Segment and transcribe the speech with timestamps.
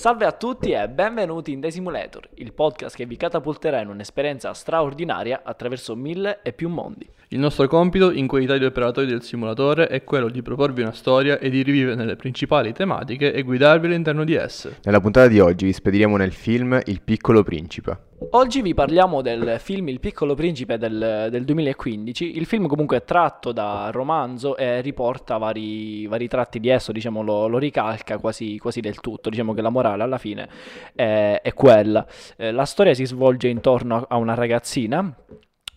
[0.00, 4.54] Salve a tutti e benvenuti in The Simulator, il podcast che vi catapulterà in un'esperienza
[4.54, 7.06] straordinaria attraverso mille e più mondi.
[7.32, 11.38] Il nostro compito, in qualità di operatori del simulatore, è quello di proporvi una storia
[11.38, 14.78] e di rivivere le principali tematiche e guidarvi all'interno di esse.
[14.84, 18.08] Nella puntata di oggi vi spediremo nel film Il piccolo principe.
[18.32, 22.36] Oggi vi parliamo del film Il piccolo principe del, del 2015.
[22.36, 27.22] Il film comunque è tratto da romanzo e riporta vari, vari tratti di esso, diciamo
[27.22, 29.30] lo, lo ricalca quasi, quasi, del tutto.
[29.30, 30.48] Diciamo che la morale alla fine
[30.94, 32.06] è, è quella.
[32.36, 35.14] Eh, la storia si svolge intorno a una ragazzina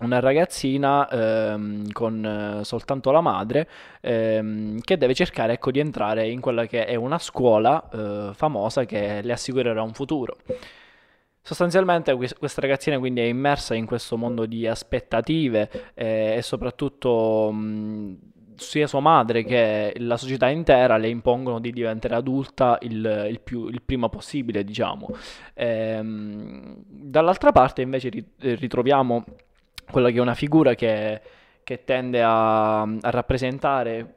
[0.03, 3.67] una ragazzina ehm, con eh, soltanto la madre
[4.01, 8.85] ehm, che deve cercare ecco, di entrare in quella che è una scuola eh, famosa
[8.85, 10.37] che le assicurerà un futuro.
[11.41, 18.17] Sostanzialmente questa ragazzina quindi è immersa in questo mondo di aspettative eh, e soprattutto mh,
[18.55, 23.67] sia sua madre che la società intera le impongono di diventare adulta il, il, più,
[23.67, 25.09] il prima possibile, diciamo.
[25.53, 29.23] Ehm, dall'altra parte invece ritroviamo
[29.89, 31.21] quella che è una figura che,
[31.63, 34.15] che tende a, a, rappresentare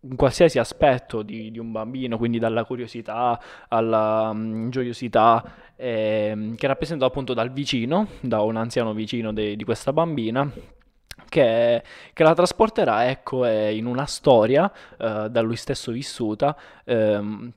[0.00, 5.44] un qualsiasi aspetto di, di, un bambino, quindi dalla curiosità alla um, gioiosità,
[5.76, 10.50] eh, che rappresenta appunto dal vicino, da un anziano vicino de, di questa bambina,
[11.30, 17.52] che, che, la trasporterà ecco, in una storia eh, da lui stesso vissuta ehm,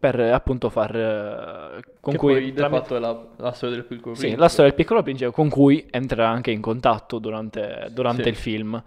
[0.00, 2.98] per appunto far eh, con che cui poi tramite...
[2.98, 6.28] la, la, storia del piccolo principe sì, la storia del piccolo principe con cui entrerà
[6.28, 8.28] anche in contatto durante, durante sì.
[8.30, 8.82] il film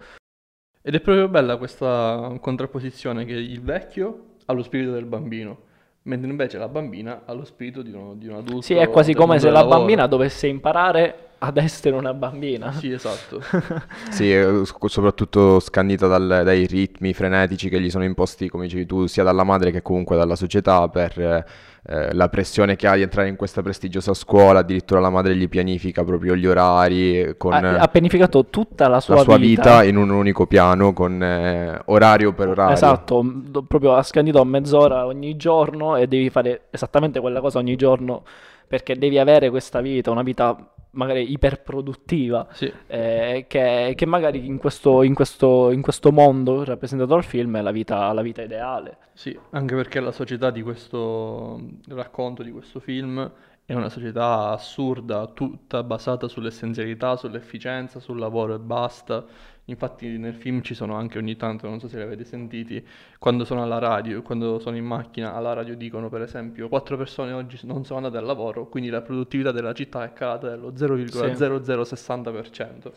[0.82, 5.66] ed è proprio bella questa contrapposizione che il vecchio ha lo spirito del bambino
[6.02, 9.14] mentre invece la bambina ha lo spirito di, uno, di un adulto sì è quasi
[9.14, 9.78] come se la lavoro.
[9.78, 12.72] bambina dovesse imparare ad essere una bambina.
[12.72, 13.40] Sì, esatto.
[14.10, 14.34] sì,
[14.86, 19.44] soprattutto scandita dal, dai ritmi frenetici che gli sono imposti, come dicevi tu, sia dalla
[19.44, 21.44] madre che comunque dalla società per
[21.90, 25.48] eh, la pressione che ha di entrare in questa prestigiosa scuola, addirittura la madre gli
[25.48, 27.34] pianifica proprio gli orari.
[27.36, 29.62] Con, ha, ha pianificato tutta la sua, la sua vita.
[29.62, 29.84] vita.
[29.84, 32.74] in un unico piano, con eh, orario per orario.
[32.74, 33.24] Esatto,
[33.66, 38.24] proprio ha scandito a mezz'ora ogni giorno e devi fare esattamente quella cosa ogni giorno
[38.68, 42.70] perché devi avere questa vita, una vita magari iperproduttiva, sì.
[42.88, 47.62] eh, che, che, magari in questo, in, questo, in questo, mondo rappresentato dal film è
[47.62, 48.98] la vita, la vita ideale.
[49.12, 53.30] Sì, anche perché la società di questo racconto, di questo film,
[53.64, 59.24] è una società assurda, tutta basata sull'essenzialità, sull'efficienza, sul lavoro e basta.
[59.68, 62.82] Infatti nel film ci sono anche ogni tanto, non so se li avete sentiti,
[63.18, 67.32] quando sono alla radio, quando sono in macchina, alla radio dicono per esempio quattro persone
[67.32, 72.92] oggi non sono andate al lavoro, quindi la produttività della città è calata dello 0,0060%.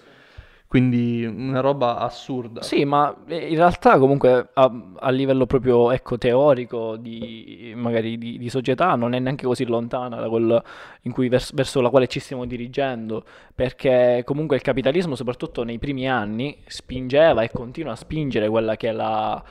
[0.71, 2.61] Quindi una roba assurda.
[2.61, 8.49] Sì, ma in realtà comunque a, a livello proprio ecco, teorico di, magari di, di,
[8.49, 10.63] società non è neanche così lontana da quello
[11.03, 16.57] vers- verso la quale ci stiamo dirigendo, perché comunque il capitalismo, soprattutto nei primi anni,
[16.65, 19.43] spingeva e continua a spingere quella che è la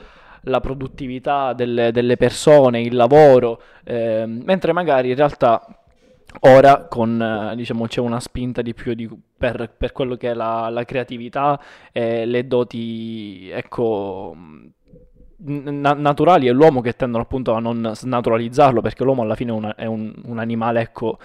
[0.45, 5.80] la produttività delle, delle persone, il lavoro, eh, mentre magari in realtà
[6.39, 10.33] Ora con, eh, diciamo, c'è una spinta di più di, per, per, quello che è
[10.33, 11.59] la, la creatività
[11.91, 14.35] e le doti, ecco,
[15.37, 19.55] na- naturali e l'uomo che tendono appunto a non snaturalizzarlo perché l'uomo alla fine è
[19.55, 21.19] un, è un, un animale, ecco,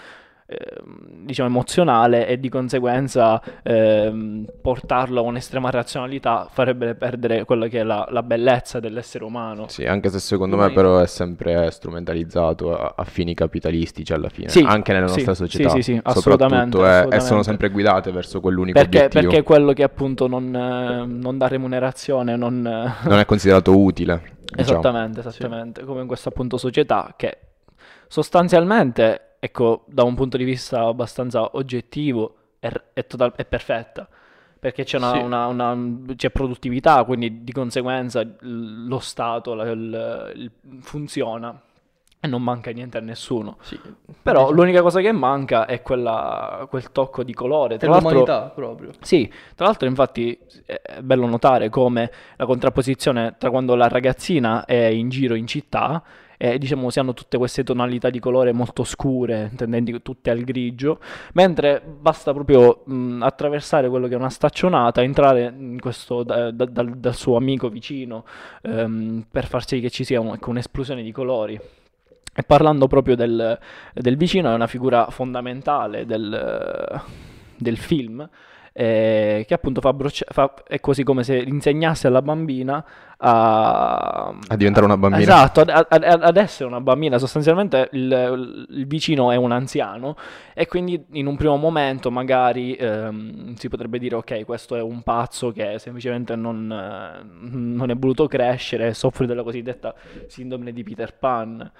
[0.48, 7.82] diciamo emozionale e di conseguenza ehm, portarlo a un'estrema razionalità farebbe perdere quella che è
[7.82, 9.66] la, la bellezza dell'essere umano.
[9.66, 10.68] Sì, anche se secondo Noi...
[10.68, 15.34] me però è sempre strumentalizzato a, a fini capitalistici alla fine, sì, anche nella nostra
[15.34, 15.68] sì, società.
[15.70, 17.16] Sì, sì, sì assolutamente, assolutamente.
[17.16, 19.22] e sono sempre guidate verso quell'unico perché, obiettivo.
[19.22, 22.62] Perché quello che appunto non, non dà remunerazione, non...
[23.02, 24.34] non è considerato utile.
[24.44, 24.78] Diciamo.
[24.78, 27.36] Esattamente, esattamente, come in questa appunto società che
[28.06, 34.08] sostanzialmente ecco, da un punto di vista abbastanza oggettivo, è, è, total- è perfetta.
[34.58, 35.18] Perché c'è, una, sì.
[35.18, 35.76] una, una,
[36.16, 41.60] c'è, produttività, quindi di conseguenza lo Stato la, il, il, funziona
[42.18, 43.58] e non manca niente a nessuno.
[43.60, 43.78] Sì.
[44.22, 44.50] Però diciamo.
[44.50, 47.76] l'unica cosa che manca è quella, quel tocco di colore.
[47.76, 48.90] Tra è l'umanità proprio.
[49.00, 54.86] Sì, tra l'altro infatti è bello notare come la contrapposizione tra quando la ragazzina è
[54.86, 56.02] in giro in città
[56.36, 60.98] e diciamo si hanno tutte queste tonalità di colore molto scure, tendenti tutte al grigio,
[61.34, 66.96] mentre basta proprio mh, attraversare quello che è una staccionata, entrare questo, da, da, dal,
[66.96, 68.24] dal, suo amico vicino
[68.62, 71.58] ehm, per far sì che ci sia un, ecco, un'esplosione di colori.
[72.38, 73.58] E parlando proprio del,
[73.94, 77.02] del vicino, è una figura fondamentale del,
[77.56, 78.28] del film
[78.78, 82.84] eh, che appunto fa, broccia- fa, è quasi come se insegnasse alla bambina
[83.16, 85.22] a, a diventare una bambina.
[85.22, 87.16] Esatto, ad, ad, ad essere una bambina.
[87.16, 90.14] Sostanzialmente il, il, vicino è un anziano
[90.52, 95.00] e quindi in un primo momento magari ehm, si potrebbe dire ok, questo è un
[95.02, 99.94] pazzo che semplicemente non, non è voluto crescere soffre della cosiddetta
[100.26, 101.72] sindrome di Peter Pan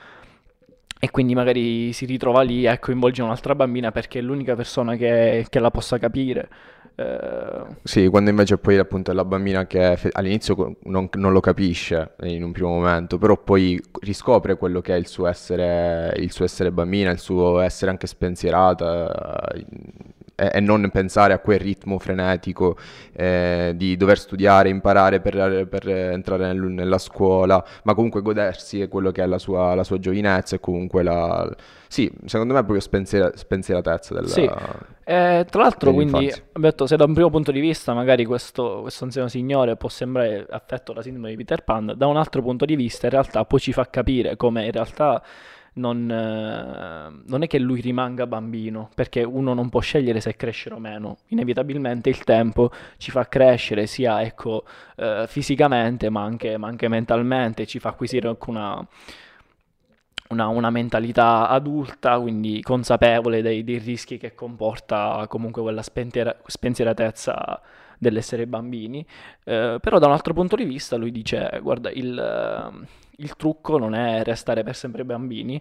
[0.99, 5.45] e quindi magari si ritrova lì e coinvolge un'altra bambina perché è l'unica persona che,
[5.51, 6.49] che la possa capire.
[6.99, 7.67] Eh...
[7.83, 12.43] Sì, quando invece poi appunto è la bambina che all'inizio non, non, lo capisce in
[12.43, 16.73] un primo momento, però poi riscopre quello che è il suo essere, il suo essere
[16.73, 19.41] bambina, il suo essere anche spensierata,
[20.37, 22.77] e, e non pensare a quel ritmo frenetico
[23.13, 29.11] eh, di dover studiare, imparare per, per entrare nel, nella scuola, ma comunque godersi quello
[29.11, 31.51] che è la sua, la sua giovinezza e comunque la...
[31.89, 34.29] Sì, secondo me è proprio spensiera, spensieratezza della...
[34.29, 34.49] Sì.
[35.09, 39.05] Eh, tra l'altro, quindi, detto, se da un primo punto di vista magari questo, questo
[39.05, 42.75] anziano signore può sembrare affetto da sindrome di Peter Pan, da un altro punto di
[42.75, 45.23] vista in realtà poi ci fa capire come in realtà
[45.77, 50.75] non, eh, non, è che lui rimanga bambino, perché uno non può scegliere se crescere
[50.75, 51.19] o meno.
[51.29, 54.65] Inevitabilmente il tempo ci fa crescere sia ecco,
[54.97, 58.87] eh, fisicamente ma anche, ma anche, mentalmente, ci fa acquisire anche una,
[60.29, 67.61] una, una mentalità adulta, quindi consapevole dei, dei, rischi che comporta comunque quella spensiera, spensieratezza
[67.99, 69.07] dell'essere bambini.
[69.45, 73.95] Eh, però da un altro punto di vista lui dice, guarda, il il trucco non
[73.95, 75.61] è restare per sempre bambini,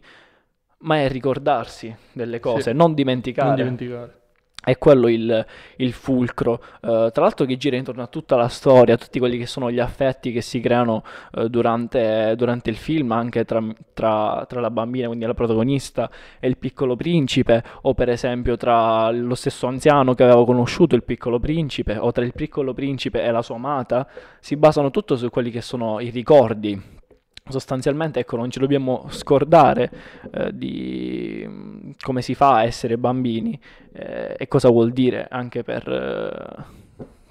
[0.79, 3.47] ma è ricordarsi delle cose, sì, non dimenticare.
[3.47, 4.19] Non dimenticare.
[4.65, 8.95] È quello il, il fulcro, uh, tra l'altro che gira intorno a tutta la storia,
[8.95, 11.03] a tutti quelli che sono gli affetti che si creano
[11.33, 13.63] uh, durante, durante, il film, anche tra,
[13.93, 16.09] tra, tra, la bambina, quindi la protagonista,
[16.39, 21.03] e il piccolo principe, o per esempio tra lo stesso anziano che aveva conosciuto il
[21.03, 24.07] piccolo principe, o tra il piccolo principe e la sua amata,
[24.39, 27.03] si basano tutto su quelli che sono i ricordi
[27.47, 29.91] sostanzialmente ecco, non ci dobbiamo scordare
[30.31, 33.59] eh, di come si fa a essere bambini
[33.93, 36.83] eh, e cosa vuol dire anche per...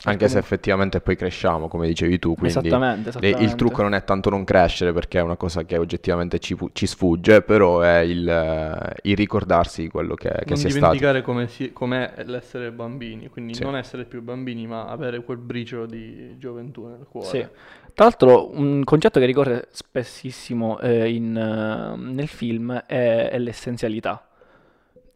[0.05, 3.43] Eh, anche se effettivamente poi cresciamo, come dicevi tu, quindi esattamente, esattamente.
[3.43, 6.87] il trucco non è tanto non crescere perché è una cosa che oggettivamente ci, ci
[6.87, 10.87] sfugge, però è il, eh, il ricordarsi di quello che, che si è stato.
[10.87, 13.63] Non dimenticare come si, com'è l'essere bambini, quindi sì.
[13.63, 17.27] non essere più bambini ma avere quel briciolo di gioventù nel cuore.
[17.27, 17.47] Sì.
[17.95, 24.27] Tra l'altro un concetto che ricorre spessissimo eh, in, uh, nel film è, è, l'essenzialità.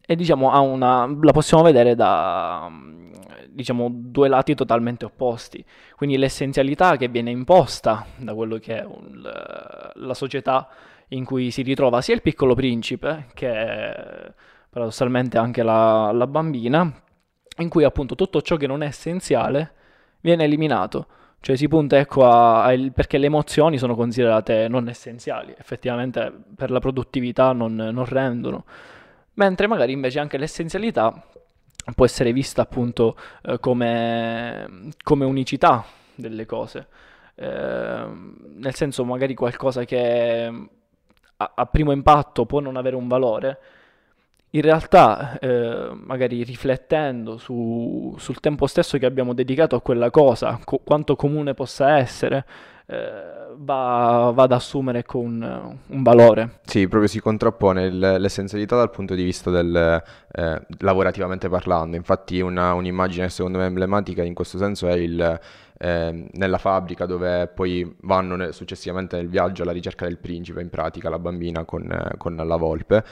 [0.09, 2.67] E diciamo una, la possiamo vedere da
[3.47, 5.63] diciamo, due lati totalmente opposti.
[5.95, 9.21] Quindi l'essenzialità che viene imposta da quello che è un,
[9.93, 10.67] la società
[11.09, 14.33] in cui si ritrova sia il piccolo principe che
[14.67, 16.91] paradossalmente anche la, la bambina,
[17.57, 19.73] in cui appunto tutto ciò che non è essenziale
[20.21, 21.05] viene eliminato
[21.39, 26.33] cioè si punta ecco a, a il, perché le emozioni sono considerate non essenziali, effettivamente
[26.55, 28.65] per la produttività non, non rendono.
[29.39, 31.13] Mentre magari invece anche l'essenzialità
[31.95, 36.87] può essere vista appunto eh, come, come, unicità delle cose.
[37.35, 38.05] Eh,
[38.55, 40.67] nel senso magari qualcosa che
[41.37, 43.59] a, a primo impatto può non avere un valore,
[44.51, 50.59] in realtà, eh, magari riflettendo su, sul tempo stesso che abbiamo dedicato a quella cosa,
[50.63, 52.45] co- quanto comune possa essere,
[52.87, 56.61] eh, va, va, ad assumere con un valore.
[56.65, 61.95] Sì, proprio si contrappone il, l'essenzialità dal punto di vista del eh, lavorativamente parlando.
[61.95, 65.39] Infatti, una, un'immagine secondo me emblematica in questo senso è il.
[65.81, 71.09] Eh, nella fabbrica dove poi vanno successivamente nel viaggio alla ricerca del principe, in pratica
[71.09, 73.03] la bambina con, con la volpe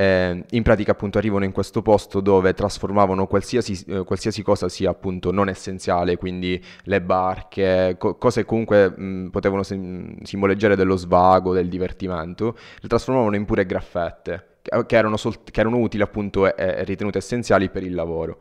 [0.00, 4.88] eh, in pratica appunto arrivano in questo posto dove trasformavano qualsiasi, eh, qualsiasi cosa sia
[4.88, 11.52] appunto non essenziale, quindi le barche, co- cose comunque mh, potevano sim- simboleggiare dello svago,
[11.52, 16.46] del divertimento, le trasformavano in pure graffette, che, che, erano, sol- che erano, utili appunto
[16.46, 18.40] e, e ritenute essenziali per il lavoro.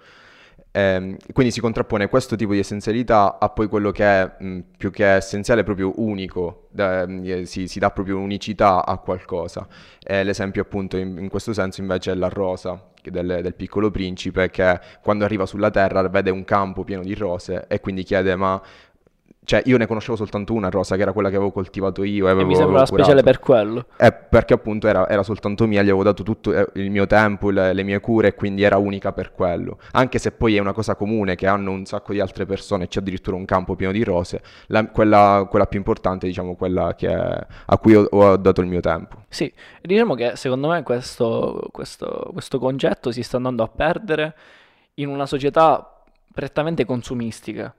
[0.80, 4.92] Eh, quindi si contrappone questo tipo di essenzialità a poi quello che è mh, più
[4.92, 9.68] che essenziale, proprio unico, mh, si, si, dà proprio unicità a qualcosa.
[10.02, 14.50] Eh, l'esempio appunto in, in, questo senso invece è la rosa del, del, piccolo principe
[14.50, 18.62] che quando arriva sulla terra vede un campo pieno di rose e quindi chiede ma
[19.50, 22.28] cioè, io ne conoscevo soltanto una rosa, che era quella che avevo coltivato io.
[22.28, 23.86] E, avevo, e mi sembra speciale per quello.
[23.98, 27.50] Eh, perché appunto era, era, soltanto mia, gli avevo dato tutto eh, il mio tempo,
[27.50, 29.80] le, le, mie cure, e quindi era unica per quello.
[29.94, 33.00] Anche se poi è una cosa comune che hanno un sacco di altre persone, c'è
[33.00, 37.78] addirittura un campo pieno di rose, la, quella, quella, più importante, diciamo, quella che, a
[37.80, 39.24] cui ho, ho, dato il mio tempo.
[39.30, 44.36] Sì, diciamo che secondo me questo, questo, questo concetto si sta andando a perdere
[44.96, 47.74] in una società prettamente consumistica.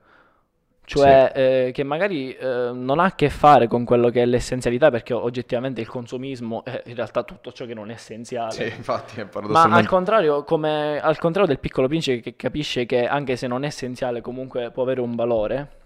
[0.99, 4.89] Cioè, eh, che magari eh, non ha a che fare con quello che è l'essenzialità,
[4.89, 8.51] perché oggettivamente il consumismo è in realtà tutto ciò che non è essenziale.
[8.51, 9.79] Sì, infatti è Ma paradossalmente...
[9.79, 13.67] al contrario, come, al contrario del piccolo principe che capisce che anche se non è
[13.67, 15.79] essenziale comunque può avere un valore,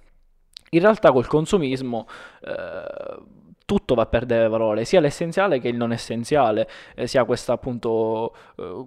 [0.71, 2.07] in realtà col consumismo
[2.41, 7.53] eh, tutto va a perdere valore, sia l'essenziale che il non essenziale, eh, sia questa
[7.53, 8.85] appunto, eh,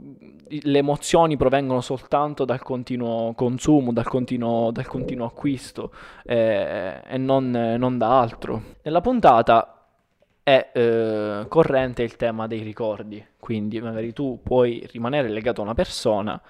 [0.49, 5.93] le emozioni provengono soltanto dal continuo consumo, dal continuo, dal continuo acquisto
[6.25, 8.63] eh, e non, non da altro.
[8.83, 9.73] Nella puntata
[10.43, 15.75] è eh, corrente il tema dei ricordi, quindi magari tu puoi rimanere legato a una
[15.75, 16.41] persona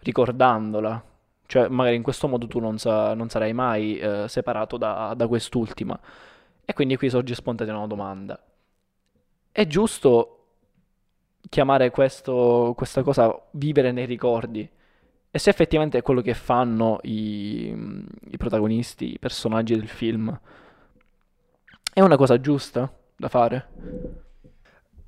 [0.00, 1.02] ricordandola,
[1.46, 5.26] cioè magari in questo modo tu non, sa- non sarai mai eh, separato da, da
[5.26, 5.98] quest'ultima.
[6.70, 8.40] E quindi qui sorge spontanea una domanda.
[9.52, 10.36] È giusto
[11.48, 14.68] chiamare questo- questa cosa vivere nei ricordi?
[15.32, 17.74] E se effettivamente è quello che fanno i,
[18.30, 20.38] i protagonisti, i personaggi del film,
[21.92, 23.68] è una cosa giusta da fare?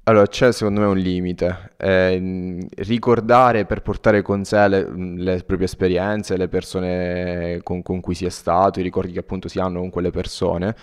[0.04, 1.70] Allora, c'è secondo me un limite.
[1.76, 8.14] Ehm, ricordare per portare con sé le, le proprie esperienze, le persone con, con cui
[8.14, 10.74] si è stato, i ricordi che appunto si hanno con quelle persone,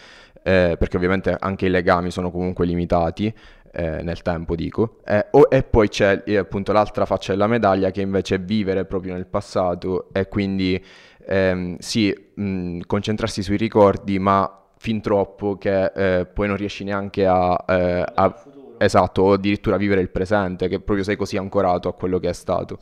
[0.41, 3.33] eh, perché ovviamente anche i legami sono comunque limitati,
[3.73, 4.99] eh, nel tempo dico.
[5.05, 8.85] Eh, o- e poi c'è eh, appunto l'altra faccia della medaglia che invece è vivere
[8.85, 10.81] proprio nel passato e quindi
[11.27, 17.25] ehm, sì, mh, concentrarsi sui ricordi, ma fin troppo che eh, poi non riesci neanche
[17.25, 18.43] a, eh, a-
[18.81, 22.33] Esatto, o addirittura vivere il presente, che proprio sei così ancorato a quello che è
[22.33, 22.79] stato.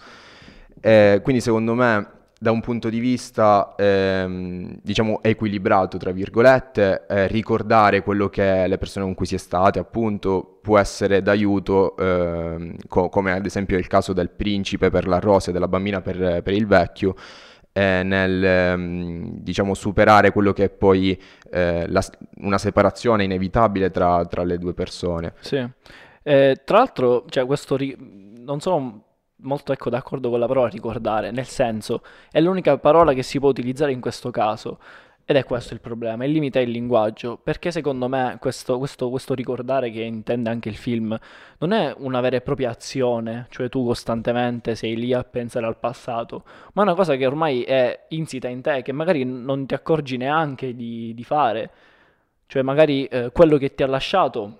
[0.79, 2.07] Eh, quindi secondo me,
[2.39, 8.77] da un punto di vista, ehm, diciamo, equilibrato, tra virgolette, eh, ricordare quello che le
[8.77, 13.77] persone con cui si è state, appunto, può essere d'aiuto, ehm, co- come ad esempio
[13.79, 17.15] il caso del principe per la rosa e della bambina per, per il vecchio,
[17.77, 21.19] eh, nel, ehm, diciamo, superare quello che è poi
[21.51, 22.03] eh, la-
[22.37, 25.33] una separazione inevitabile tra, tra le due persone.
[25.41, 25.63] Sì.
[26.23, 27.95] Eh, tra l'altro, cioè, questo ri-
[28.39, 29.03] non sono
[29.41, 33.49] molto ecco, d'accordo con la parola ricordare, nel senso, è l'unica parola che si può
[33.49, 34.79] utilizzare in questo caso.
[35.29, 39.09] Ed è questo il problema, il limite è il linguaggio, perché secondo me questo, questo-
[39.09, 41.17] questo ricordare che intende anche il film
[41.57, 45.77] non è una vera e propria azione, cioè tu costantemente sei lì a pensare al
[45.77, 46.43] passato,
[46.73, 50.15] ma è una cosa che ormai è insita in te, che magari non ti accorgi
[50.15, 51.71] neanche di, di fare.
[52.47, 54.59] Cioè magari eh, quello che ti ha lasciato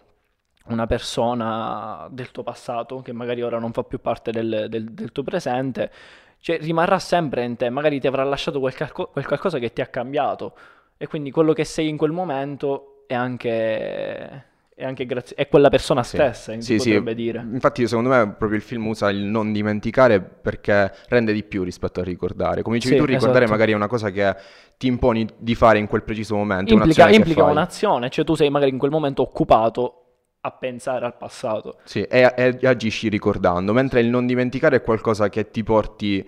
[0.68, 5.12] una persona del tuo passato, che magari ora non fa più parte del, del- del
[5.14, 5.90] tuo presente,
[6.40, 9.82] cioè rimarrà sempre in te, magari ti avrà lasciato quel, calco- quel qualcosa che ti
[9.82, 10.56] ha cambiato
[10.98, 15.70] e quindi quello che sei in quel momento è anche, è anche grazie, è quella
[15.70, 16.90] persona Sì, stessa, sì, sì.
[16.90, 17.40] potrebbe dire.
[17.52, 22.00] Infatti, secondo me, proprio il film usa il non dimenticare perché rende di più rispetto
[22.00, 22.62] a ricordare.
[22.62, 23.52] Come dicevi Sì, tu, ricordare esatto.
[23.52, 24.36] magari è una cosa che
[24.78, 28.50] ti imponi di fare in quel preciso momento, Implica, un'azione implica un'azione, cioè tu sei
[28.50, 30.07] magari in quel momento occupato
[30.42, 31.78] a pensare al passato.
[31.84, 36.28] Sì, e, e agisci ricordando, mentre il non dimenticare è qualcosa che ti porti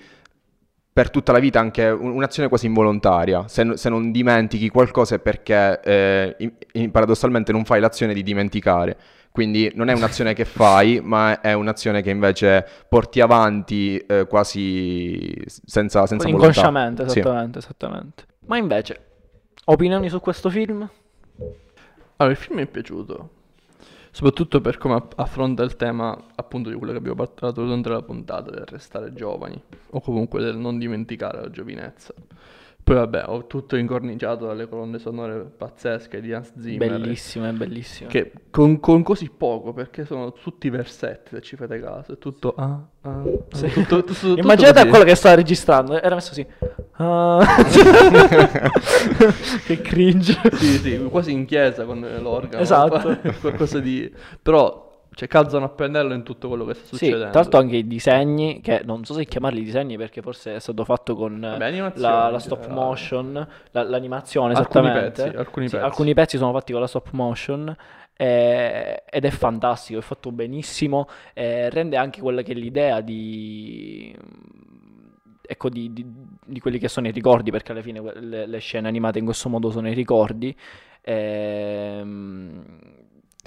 [0.91, 3.47] per tutta la vita, anche un- un'azione quasi involontaria.
[3.47, 8.23] Se, se non dimentichi qualcosa è perché eh, in- in- paradossalmente non fai l'azione di
[8.23, 8.97] dimenticare.
[9.31, 15.31] Quindi non è un'azione che fai, ma è un'azione che invece porti avanti eh, quasi
[15.45, 16.47] senza, senza volontà.
[16.47, 17.19] Inconsciamente, Sì.
[17.19, 18.23] esattamente, esattamente.
[18.47, 19.05] Ma invece,
[19.65, 20.89] opinioni su questo film?
[22.17, 23.29] Allora, il film mi è piaciuto,
[24.11, 28.01] soprattutto per come aff- affronta il tema appunto di quello che abbiamo parlato durante la
[28.01, 29.61] puntata, del restare giovani,
[29.91, 32.13] o comunque del non dimenticare la giovinezza.
[32.89, 36.89] Poi vabbè, ho tutto incorniciato dalle colonne sonore pazzesche di Hans Zimmer.
[36.89, 38.09] Bellissimo, è bellissimo.
[38.09, 42.55] Che con, con così poco, perché sono tutti versetti, se ci fate caso, è tutto...
[42.57, 43.67] Ah, ah, ah, Sì.
[43.69, 46.47] tutto- tutto- tutto Immaginate quello che stava registrando, era messo così.
[46.93, 47.45] Ah.
[49.67, 50.39] che cringe.
[50.53, 52.63] Sì, sì, quasi in chiesa con l'organo.
[52.63, 53.19] Esatto.
[53.39, 54.11] Qualcosa di...
[54.41, 54.88] Però,
[55.19, 57.29] cioè, calzano a pennello in tutto quello che sta Sì, succedendo.
[57.31, 60.85] tra l'altro anche i disegni, che non so se chiamarli disegni perché forse è stato
[60.85, 62.81] fatto con eh, Vabbè, animazione la, la stop generale.
[62.85, 65.23] motion, la- l'animazione Alcuni esattamente.
[65.23, 65.85] pezzi, alcuni Sì, pezzi.
[65.85, 67.75] alcuni pezzi sono fatti con la stop motion
[68.15, 74.15] eh, ed è fantastico, è fatto benissimo, eh, rende anche quella che è l'idea di...
[75.51, 76.05] Ecco, di, di-
[76.45, 79.49] di quelli che sono i ricordi, perché alla fine le, le scene animate in questo
[79.49, 80.55] modo sono i ricordi.
[81.01, 82.63] Ehm,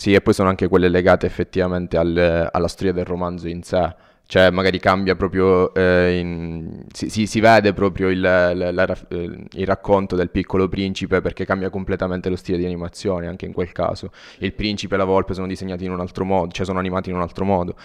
[0.03, 3.95] Sì, e poi sono anche quelle legate effettivamente al- alla storia del romanzo in sé.
[4.27, 9.31] Cioè, magari cambia proprio, eh, in- si, si- si vede proprio il, la- la eh,
[9.53, 13.71] il racconto del piccolo principe perché cambia completamente lo stile di animazione, anche in quel
[13.71, 14.11] caso.
[14.39, 17.15] Il principe e la volpe sono disegnati in un altro modo, cioè sono animati in
[17.17, 17.77] un altro modo.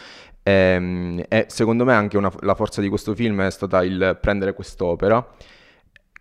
[0.43, 4.53] Ehm, E, secondo me anche una- la forza di questo film è stata il prendere
[4.53, 5.23] quest'opera,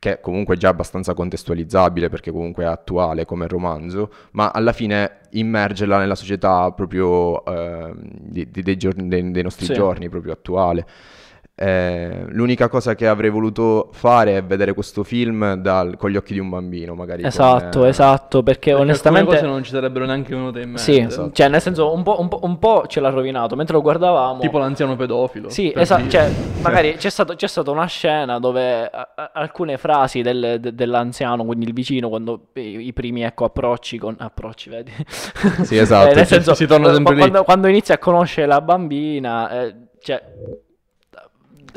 [0.06, 5.18] che comunque è già abbastanza contestualizzabile perché comunque è attuale come romanzo, ma alla fine
[5.30, 7.42] immergerla nella società proprio
[8.12, 9.72] di- di- dei, giorni- dei- dei nostri Sì.
[9.74, 10.86] giorni, proprio attuale.
[11.58, 16.34] Eh, l'unica cosa che avrei voluto fare è vedere questo film dal- con gli occhi
[16.34, 17.22] di un bambino, magari.
[17.22, 19.30] con, Esatto, eh, esatto, perché Perché onestamente...
[19.36, 20.82] cose non ci sarebbero neanche venute in mente.
[20.82, 21.30] Sì, Esatto.
[21.32, 24.40] cioè nel senso un po', un po'- un po' ce l'ha rovinato, mentre lo guardavamo...
[24.40, 25.48] Tipo l'anziano pedofilo.
[25.48, 30.20] Sì, esatto, cioè magari c'è, stato- c'è stata una scena dove a- a- alcune frasi
[30.20, 34.14] del- de- dell'anziano, quindi il vicino, quando i, i primi ecco, approcci con...
[34.18, 34.92] approcci, vedi?
[35.62, 37.20] Sì, esatto, Eh, nel senso, si torna sempre lì.
[37.20, 40.22] quando, quando inizia a conoscere la bambina, eh, cioè...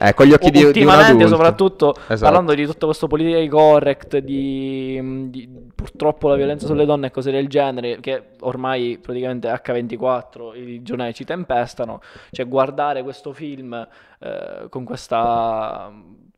[0.02, 1.28] Eh, con gli occhi di, di un adulto.
[1.28, 2.20] soprattutto Esatto.
[2.22, 7.32] parlando di tutto questo politically correct di, di- purtroppo la violenza sulle donne e cose
[7.32, 12.00] del genere che ormai praticamente H24 i giornali ci tempestano
[12.32, 13.74] cioè guardare questo film
[14.20, 15.92] eh, con questa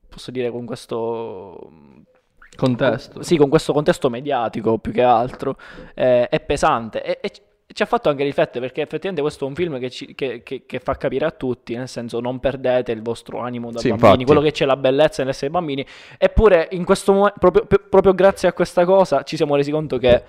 [0.10, 1.70] posso dire con questo
[2.56, 3.24] Contesto.
[3.24, 5.56] sì, con questo contesto mediatico più che altro
[5.94, 7.32] eh, è pesante e, e
[7.74, 10.64] ci ha fatto anche riflettere perché effettivamente questo è un film che, ci- che- che-
[10.66, 14.10] che fa capire a tutti, nel senso non perdete il vostro animo da Sì, bambini,
[14.10, 14.26] infatti.
[14.26, 15.86] quello che c'è la bellezza nell'essere bambini,
[16.18, 20.24] eppure in questo momento, proprio, proprio grazie a questa cosa ci siamo resi conto che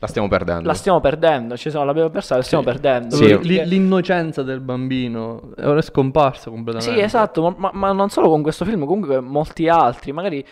[0.00, 0.66] La stiamo perdendo.
[0.66, 2.70] la stiamo perdendo, ci siamo, l'abbiamo persa, la stiamo Sì.
[2.70, 3.16] perdendo.
[3.16, 3.26] Sì.
[3.32, 6.94] L- l'innocenza del bambino è ora è scomparsa completamente.
[6.96, 10.12] Sì, esatto, ma, ma- ma non solo con questo film, comunque molti altri.
[10.12, 10.44] Magari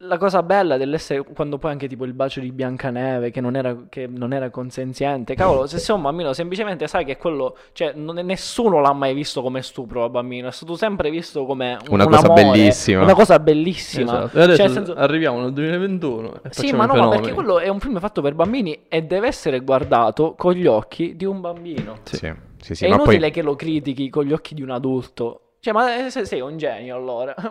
[0.00, 3.74] la cosa bella dell'essere quando poi anche tipo il bacio di Biancaneve che non era,
[3.88, 5.34] che non era consenziente.
[5.34, 9.14] Cavolo, se sei un bambino semplicemente sai che quello, cioè non è- nessuno l'ha mai
[9.14, 12.42] visto come stupro a bambino, è stato sempre visto come un, Una un cosa amore,
[12.42, 13.02] bellissima.
[13.02, 14.24] Una cosa bellissima.
[14.24, 14.38] Esatto.
[14.38, 17.68] E adesso Cioè, senso- arriviamo nel 2021 e sì, ma no, ma perché quello è
[17.68, 22.00] un film fatto per bambini e deve essere guardato con gli occhi di un bambino.
[22.02, 24.70] Sì, sì, sì, è ma inutile poi che lo critichi con gli occhi di un
[24.70, 25.40] adulto.
[25.66, 27.34] Cioè, ma eh, se- sei un genio allora.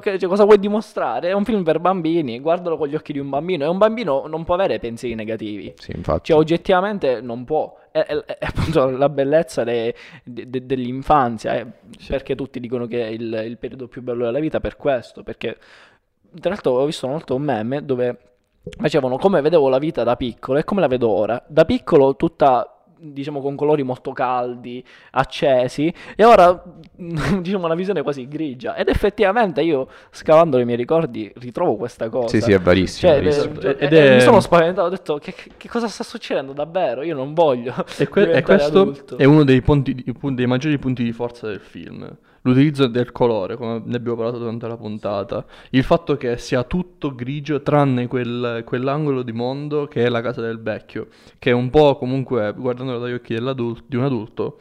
[0.00, 1.30] Cioè, cosa vuoi dimostrare?
[1.30, 3.64] È un film per bambini, guardalo con gli occhi di un bambino.
[3.64, 5.74] E un bambino non può avere pensieri negativi.
[5.76, 6.30] sì, infatti.
[6.30, 7.76] Cioè, oggettivamente non può.
[7.90, 9.92] È, è- è appunto la bellezza de-
[10.22, 11.54] de- de- dell'infanzia.
[11.56, 11.66] eh,
[12.06, 15.24] Perché tutti dicono che è il, il periodo più bello della vita per questo.
[15.24, 15.56] Perché,
[16.40, 18.18] tra l'altro, ho visto volta un meme dove
[18.78, 21.42] facevano come vedevo la vita da piccolo e come la vedo ora.
[21.48, 24.82] Da piccolo tutta diciamo con colori molto caldi,
[25.12, 26.62] accesi e ora
[27.40, 32.28] diciamo una visione quasi grigia ed effettivamente io scavando i miei ricordi ritrovo questa cosa.
[32.28, 33.12] Sì, sì, è verissimo.
[33.12, 36.52] Cioè, eh, Ed eh, è- mi sono spaventato, ho detto che, che- cosa sta succedendo
[36.52, 37.02] davvero?
[37.02, 39.16] Io non voglio E, que- e questo adulto.
[39.18, 42.16] è uno dei, punti dei maggiori punti di forza del film.
[42.46, 45.44] L'utilizzo del colore, come ne abbiamo parlato durante la puntata.
[45.70, 50.42] Il fatto che sia tutto grigio tranne quel- quell'angolo di mondo che è la casa
[50.42, 51.08] del vecchio.
[51.40, 54.60] Che è un po' comunque, guardandolo dagli occhi di un adulto,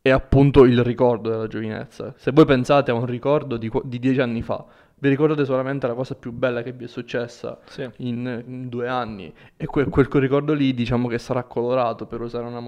[0.00, 2.14] è appunto il ricordo della giovinezza.
[2.16, 4.64] Se voi pensate a un ricordo di, di dieci anni fa,
[5.00, 7.86] vi ricordate solamente la cosa più bella che vi è successa Sì.
[7.98, 12.20] in, in due anni e que- quel, quel ricordo lì diciamo che sarà colorato per
[12.22, 12.58] usare una,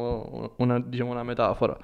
[0.56, 1.76] una- diciamo, una metafora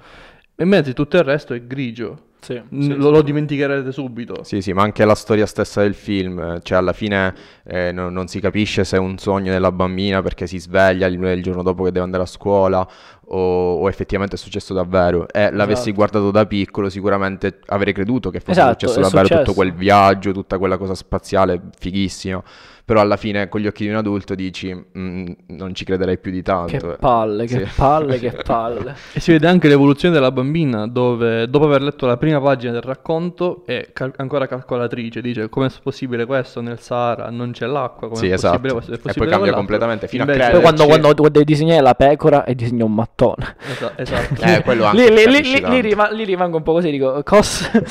[0.55, 3.11] e mentre tutto il resto è grigio Sì, N- sì, lo, sì.
[3.11, 6.93] lo dimenticherete subito Sì, sì, ma anche la storia stessa del film, eh, cioè alla
[6.93, 7.33] fine
[7.65, 11.21] eh, no- non si capisce se è un sogno della bambina perché si sveglia il,
[11.21, 12.87] il giorno dopo che deve andare a scuola
[13.29, 15.27] o, o effettivamente è successo davvero.
[15.27, 15.95] E l'avessi Esatto.
[15.95, 19.53] guardato da piccolo sicuramente avrei creduto che fosse Esatto, successo davvero tutto successo.
[19.53, 22.41] quel viaggio, tutta quella cosa spaziale fighissima.
[22.87, 26.31] Però alla fine con gli occhi di un adulto dici "Mm, non ci crederei più
[26.31, 26.87] di tanto.
[26.87, 27.71] Che eh." palle, che Sì.
[27.75, 28.95] palle, che palle.
[29.11, 32.81] e si vede anche l'evoluzione della bambina dove dopo aver letto la prima pagina del
[32.81, 38.07] racconto è cal- ancora calcolatrice dice come è possibile questo nel Sahara non c'è l'acqua
[38.07, 38.59] come Sì, è esatto.
[38.59, 41.29] possibere questo è E poi possibile cambia quell'altro?" completamente, fino a Invece- Poi quando, quando
[41.29, 43.55] devi disegnare la pecora e disegna un mattone.
[43.69, 47.21] Esa- esatto Eh, quello anche lì, lì- lì- rima- lì rimango un po' così, dico,
[47.23, 47.69] cosa...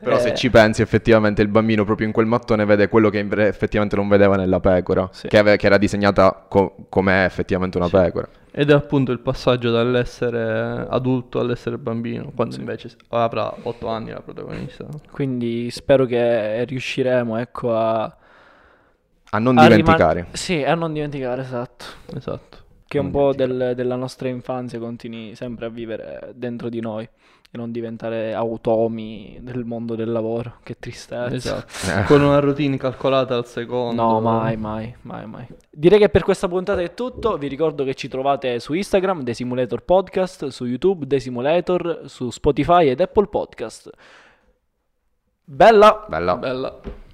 [0.00, 3.26] Però se Eh, ci pensi effettivamente il bambino proprio in quel mattone vede quello che
[3.48, 5.26] effettivamente non vedeva nella pecora, Sì.
[5.26, 8.28] che, ave- che era disegnata co- come è effettivamente una pecora.
[8.60, 14.20] Ed è appunto il passaggio dall'essere adulto all'essere bambino, quando invece avrà 8 anni la
[14.20, 14.84] protagonista.
[15.12, 18.02] Quindi spero che riusciremo, ecco, a...
[19.30, 20.26] A non a riman- dimenticare.
[20.32, 21.84] Sì, a non dimenticare, esatto.
[22.16, 22.58] Esatto.
[22.84, 23.66] Che un Non po' dimenticare.
[23.66, 27.08] del- della nostra infanzia continui sempre a vivere dentro di noi
[27.50, 30.56] e non diventare automi del mondo del lavoro.
[30.62, 31.34] Che tristezza.
[31.34, 31.66] Esatto.
[31.88, 32.04] Eh.
[32.04, 34.02] Con una routine calcolata al secondo.
[34.02, 35.46] No, mai, mai, mai, mai.
[35.70, 37.38] Direi che per questa puntata è tutto.
[37.38, 42.30] Vi ricordo che ci trovate su Instagram, The Simulator Podcast, su YouTube, The Simulator, su
[42.30, 43.90] Spotify ed Apple Podcast.
[45.44, 46.04] Bella!
[46.08, 46.36] Bella.
[46.36, 47.06] Bella.